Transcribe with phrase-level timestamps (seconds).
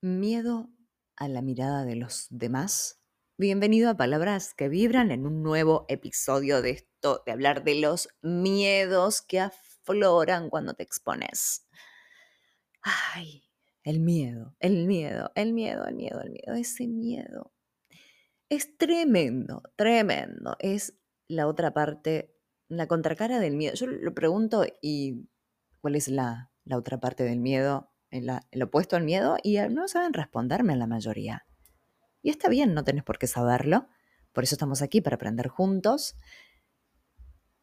[0.00, 0.70] Miedo
[1.16, 3.02] a la mirada de los demás.
[3.36, 8.08] Bienvenido a Palabras que Vibran en un nuevo episodio de esto, de hablar de los
[8.22, 11.66] miedos que afloran cuando te expones.
[12.80, 13.42] Ay,
[13.82, 17.52] el miedo, el miedo, el miedo, el miedo, el miedo, ese miedo.
[18.48, 20.54] Es tremendo, tremendo.
[20.60, 20.96] Es
[21.26, 22.36] la otra parte,
[22.68, 23.74] la contracara del miedo.
[23.74, 25.28] Yo lo pregunto y
[25.80, 27.87] ¿cuál es la, la otra parte del miedo?
[28.10, 31.46] El, opuesto al miedo y no saben responderme la mayoría.
[32.22, 33.88] Y está bien, no tenés por qué saberlo.
[34.32, 36.16] Por eso estamos aquí, para aprender juntos.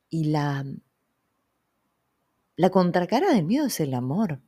[0.10, 0.66] Y la,
[2.56, 4.42] la contracara del miedo es el amor.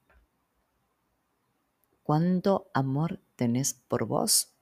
[2.04, 4.54] ¿Cuánto amor tenés por vos?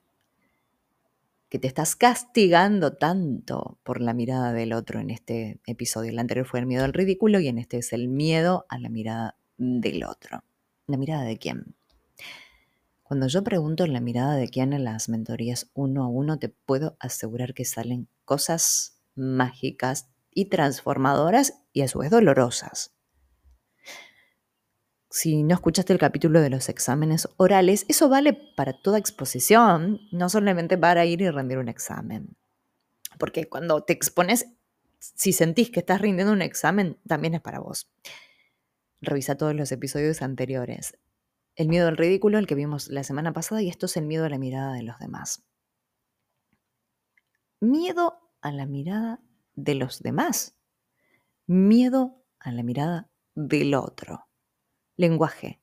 [1.50, 6.10] Que te estás castigando tanto por la mirada del otro en este episodio.
[6.10, 8.90] El anterior fue el miedo al ridículo y en este es el miedo a la
[8.90, 10.44] mirada del otro.
[10.88, 11.76] ¿La mirada de quién?
[13.02, 16.50] Cuando yo pregunto en la mirada de quién en las mentorías uno a uno, te
[16.50, 22.94] puedo asegurar que salen cosas mágicas y transformadoras y a su vez dolorosas.
[25.10, 30.30] Si no escuchaste el capítulo de los exámenes orales, eso vale para toda exposición, no
[30.30, 32.36] solamente para ir y rendir un examen.
[33.18, 34.48] Porque cuando te expones,
[35.00, 37.88] si sentís que estás rindiendo un examen, también es para vos.
[39.02, 40.98] Revisa todos los episodios anteriores.
[41.56, 44.26] El miedo al ridículo, el que vimos la semana pasada, y esto es el miedo
[44.26, 45.46] a la mirada de los demás.
[47.62, 49.22] Miedo a la mirada
[49.56, 50.58] de los demás.
[51.48, 54.28] Miedo a la mirada del otro.
[54.98, 55.62] Lenguaje.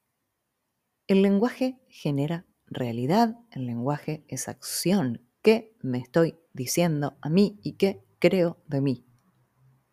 [1.07, 5.29] El lenguaje genera realidad, el lenguaje es acción.
[5.43, 9.12] ¿Qué me estoy diciendo a mí y qué creo de mí?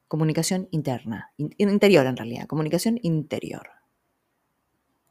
[0.09, 3.69] Comunicación interna, interior en realidad, comunicación interior.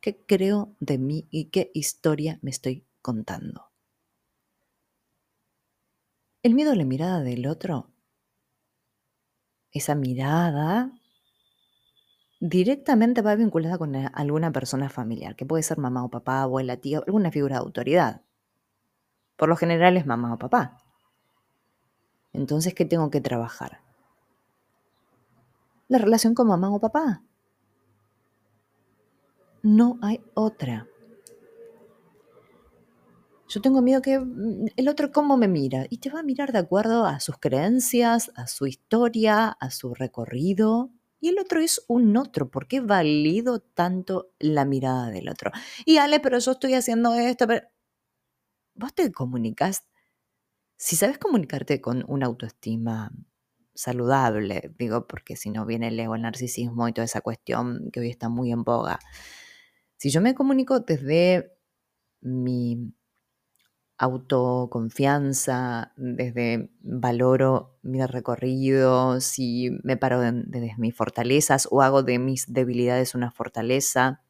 [0.01, 3.71] ¿Qué creo de mí y qué historia me estoy contando?
[6.43, 7.93] El miedo a la mirada del otro,
[9.71, 10.91] esa mirada
[12.41, 16.99] directamente va vinculada con alguna persona familiar, que puede ser mamá o papá, abuela, tía,
[17.07, 18.23] alguna figura de autoridad.
[19.37, 20.77] Por lo general es mamá o papá.
[22.33, 23.88] Entonces, ¿qué tengo que trabajar?
[25.89, 27.23] La relación con mamá o papá.
[29.63, 30.87] No hay otra.
[33.49, 36.53] Yo tengo miedo que mm, el otro cómo me mira y te va a mirar
[36.53, 40.91] de acuerdo a sus creencias, a su historia, a su recorrido.
[41.21, 42.51] Y el otro es un otro.
[42.51, 45.51] ¿Por qué valido tanto la mirada del otro?
[45.85, 47.47] Y Ale, pero yo estoy haciendo esto.
[47.47, 47.67] Pero...
[48.75, 49.85] Vos te comunicas.
[50.77, 53.11] Si sabes comunicarte con una autoestima
[53.79, 58.01] saludable, digo, porque si no viene el ego, el narcisismo y toda esa cuestión que
[58.01, 58.99] hoy está muy en boga.
[59.97, 61.57] Si yo me comunico desde
[62.21, 62.93] mi
[63.97, 72.53] autoconfianza, desde valoro mi recorrido, si me paro desde mis fortalezas o hago de mis
[72.53, 74.25] debilidades una fortaleza.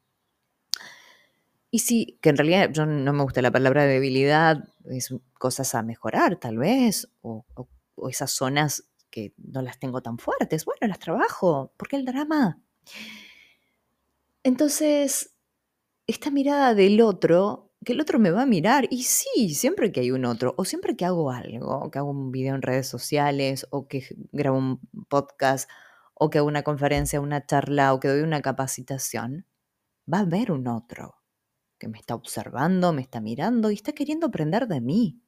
[1.71, 5.81] Y sí, que en realidad yo no me gusta la palabra debilidad, es cosas a
[5.81, 7.45] mejorar tal vez, o
[8.09, 8.88] esas zonas
[9.37, 10.65] no las tengo tan fuertes.
[10.65, 11.73] Bueno, las trabajo.
[11.77, 12.61] ¿Por qué el drama?
[14.43, 15.35] Entonces,
[16.07, 19.99] esta mirada del otro, que el otro me va a mirar, y sí, siempre que
[20.01, 23.67] hay un otro, o siempre que hago algo, que hago un video en redes sociales,
[23.69, 24.79] o que grabo un
[25.09, 25.69] podcast,
[26.13, 29.45] o que hago una conferencia, una charla, o que doy una capacitación,
[30.11, 31.15] va a haber un otro
[31.77, 35.21] que me está observando, me está mirando y está queriendo aprender de mí.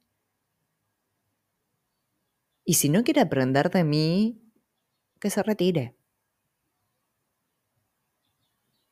[2.64, 4.40] Y si no quiere aprender de mí,
[5.18, 5.94] que se retire.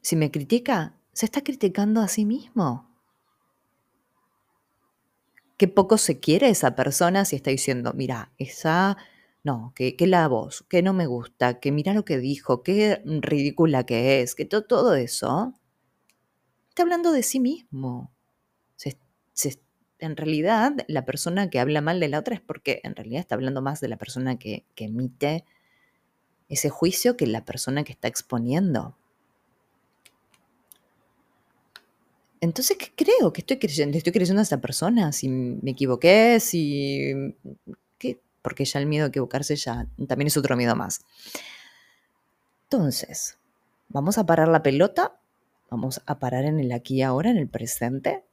[0.01, 2.89] Si me critica, se está criticando a sí mismo.
[5.57, 8.97] Qué poco se quiere esa persona si está diciendo, mira, esa,
[9.45, 13.85] no, que, la voz, que no me gusta, que mira lo que dijo, qué ridícula
[13.85, 15.53] que es, que todo eso.
[16.71, 18.11] Está hablando de sí mismo.
[18.77, 18.97] Se,
[20.01, 23.35] en realidad la persona que habla mal de la otra es porque en realidad está
[23.35, 25.45] hablando más de la persona que, emite
[26.49, 28.97] ese juicio que la persona que está exponiendo.
[32.41, 33.33] Entonces, ¿qué creo?
[33.33, 33.99] ¿Qué estoy creyendo?
[33.99, 35.13] ¿Estoy creyendo a esa persona?
[35.13, 37.35] Si me equivoqué, si...
[37.99, 38.19] ¿Qué?
[38.41, 41.05] Porque ya el miedo a equivocarse ya también es otro miedo más.
[42.65, 43.39] Entonces,
[43.89, 45.21] vamos a parar la pelota,
[45.71, 48.25] vamos a parar en el aquí y ahora, en el presente,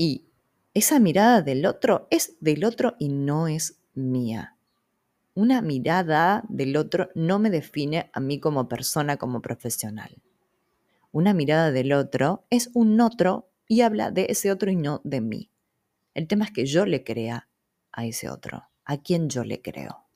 [0.00, 0.24] y
[0.72, 4.56] esa mirada del otro es del otro y no es mía.
[5.34, 10.22] Una mirada del otro no me define a mí como persona, como profesional.
[11.12, 15.20] Una mirada del otro es un otro y habla de ese otro y no de
[15.20, 15.50] mí.
[16.14, 17.50] El tema es que yo le crea
[17.92, 20.06] a ese otro, a quien yo le creo.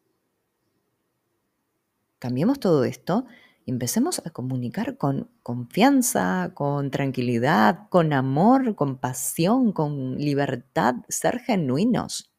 [2.18, 3.26] Cambiemos todo esto
[3.66, 12.30] empecemos a comunicar con confianza, con tranquilidad, con amor, con pasión, con libertad, ser genuinos.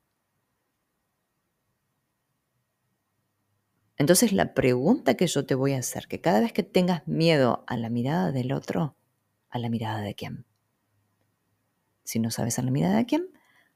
[3.97, 7.63] Entonces la pregunta que yo te voy a hacer, que cada vez que tengas miedo
[7.67, 8.95] a la mirada del otro,
[9.49, 10.45] a la mirada de quién.
[12.03, 13.29] Si no sabes a la mirada de quién,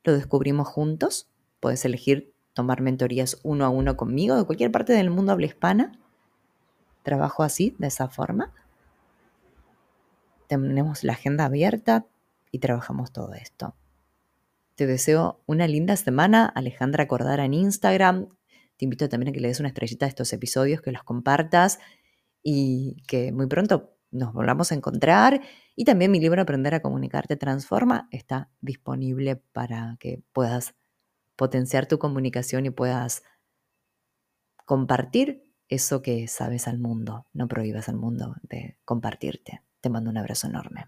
[0.03, 1.29] lo descubrimos juntos.
[1.59, 5.93] Puedes elegir tomar mentorías uno a uno conmigo de cualquier parte del mundo habla hispana.
[7.09, 8.53] Trabajo así, de esa forma.
[10.45, 12.05] Tenemos la agenda abierta
[12.51, 13.73] y trabajamos todo esto.
[14.75, 18.27] Te deseo una linda semana, Alejandra Cordara en Instagram,
[18.77, 21.79] te invito también a que le des una estrellita a estos episodios, que los compartas
[22.43, 25.41] y que muy pronto nos volvamos a encontrar.
[25.75, 30.75] Y también mi libro Aprender a Comunicarte Transforma está disponible para que puedas
[31.35, 33.23] potenciar tu comunicación y puedas
[34.65, 37.27] compartir eso que sabes al mundo.
[37.33, 39.61] No prohíbas al mundo de compartirte.
[39.81, 40.87] Te mando un abrazo enorme.